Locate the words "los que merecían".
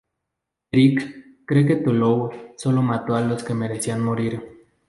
3.21-4.01